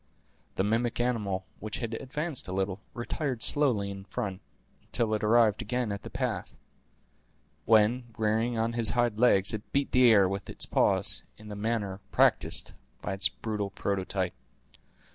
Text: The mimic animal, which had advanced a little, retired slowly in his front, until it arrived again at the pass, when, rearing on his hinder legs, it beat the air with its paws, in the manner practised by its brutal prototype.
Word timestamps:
The 0.55 0.63
mimic 0.63 0.99
animal, 0.99 1.45
which 1.59 1.77
had 1.77 1.93
advanced 1.93 2.47
a 2.47 2.51
little, 2.53 2.79
retired 2.95 3.43
slowly 3.43 3.91
in 3.91 3.99
his 3.99 4.07
front, 4.11 4.41
until 4.81 5.13
it 5.13 5.23
arrived 5.23 5.61
again 5.61 5.91
at 5.91 6.01
the 6.01 6.09
pass, 6.09 6.57
when, 7.65 8.05
rearing 8.17 8.57
on 8.57 8.73
his 8.73 8.89
hinder 8.89 9.21
legs, 9.21 9.53
it 9.53 9.71
beat 9.71 9.91
the 9.91 10.09
air 10.09 10.27
with 10.27 10.49
its 10.49 10.65
paws, 10.65 11.21
in 11.37 11.49
the 11.49 11.55
manner 11.55 11.99
practised 12.11 12.73
by 13.03 13.13
its 13.13 13.29
brutal 13.29 13.69
prototype. 13.69 14.33